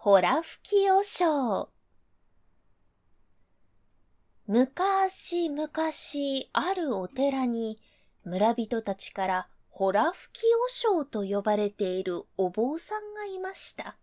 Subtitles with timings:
[0.00, 1.68] ほら吹きおしょう。
[4.46, 5.68] 昔々
[6.52, 7.78] あるお寺に
[8.22, 13.96] 村人たちからほら吹きおしょうと呼ばれているお坊さんがいました。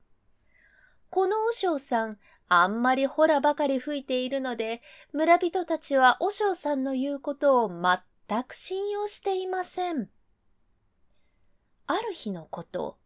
[1.09, 2.17] このおしょうさん、
[2.49, 4.81] あんまりほらばかり吹いているので、
[5.13, 10.09] 村人たちはおしょうさんの言うことを全く信用していません。
[11.87, 12.97] ある日のこと、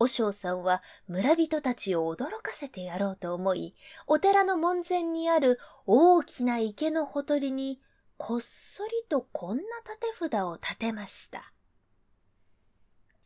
[0.00, 3.74] おしょうさんは村人たちを驚かせてやろうと思い、
[4.06, 7.80] お寺の門前にある大きな池のほとりに、
[8.16, 11.52] こっそりとこんな立て札を立てました。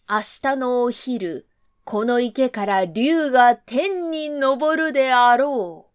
[0.09, 1.47] 明日のお昼、
[1.85, 5.93] この池から竜が天に昇るであろう。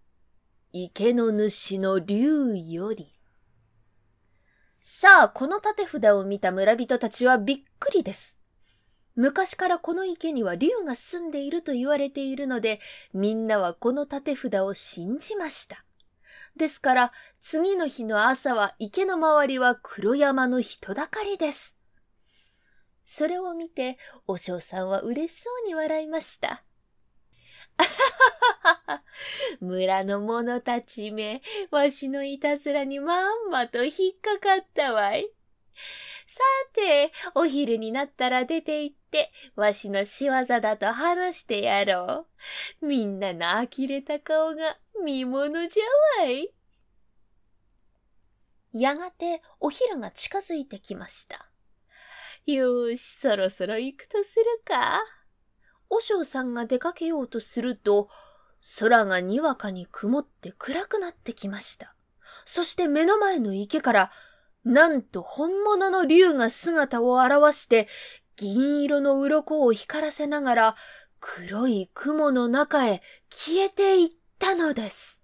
[0.73, 3.13] 池の主の竜より。
[4.83, 8.36] さあ、この立て札を見た村人たちはびっくりです。
[9.17, 12.79] 昔からこの池には竜が住んでいると言われているので、
[13.13, 15.83] みんなはこの立て札を信じました。
[16.55, 17.11] ですから、
[17.41, 21.75] 次の日の朝は池の周りは黒山の人だかりです。
[23.05, 26.63] それを見て、お嬢さんは嬉しそうに笑いました。
[27.77, 29.03] あははは
[29.61, 35.27] 村の者たちめ、わしのいたずらにまんまと引っかかったわい。
[36.27, 36.41] さ
[36.73, 42.27] て、お昼になったら出て行っって、わしの仕業だと話してやろ
[42.81, 42.85] う。
[42.85, 46.53] みんなの呆れた顔が見物じゃわい。
[48.73, 51.49] やがてお昼が近づいてきました。
[52.45, 55.01] よーし、そろそろ行くとするか。
[55.89, 58.09] お嬢さんが出かけようとすると、
[58.79, 61.95] 空がにわかに曇って暗くなってきました。
[62.43, 64.11] そして目の前の池から
[64.67, 67.87] なんと本物の竜が姿を現して、
[68.37, 70.75] 銀色の鱗を光らせながら、
[71.19, 74.09] 黒い雲の中へ消えていっ
[74.39, 75.21] たのです。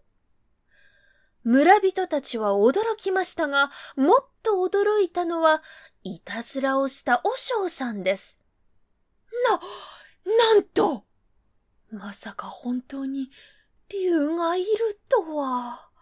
[1.43, 5.61] 村人たちは驚きましたが、もっと驚いたのは、
[6.03, 8.37] いたずらをした和尚さんです。
[10.25, 11.05] な、なんと
[11.91, 13.29] まさか本当に
[13.89, 15.92] 竜がいるとは。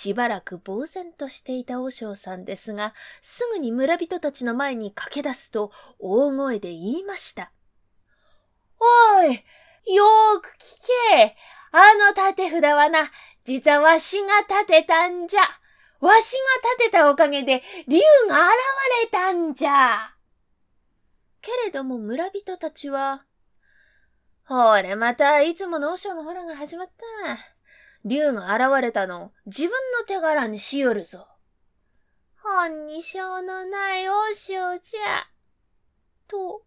[0.00, 7.52] しばらく呆然としていた和尚さんですが、すぐに村人たちの前に駆け出すと、大声で言いました。
[8.78, 9.34] おい
[9.94, 11.36] よーく聞け
[11.72, 13.10] あの立て札はな、
[13.44, 15.42] 実はわしが立てたんじゃ
[16.00, 18.54] わしが立てたおかげで、竜が現
[19.04, 20.14] れたんじゃ
[21.42, 23.26] けれども村人たちは、
[24.46, 27.59] ほれ、またいつもの和尚のホラが始まった。
[28.04, 31.26] 竜が現れたのを自分の手柄にしよるぞ。
[32.42, 35.28] 本に性のない王将じゃ。
[36.26, 36.62] と、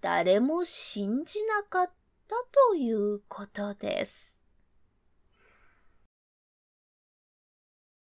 [0.00, 1.90] 誰も信じなかっ
[2.28, 2.36] た
[2.70, 4.35] ということです。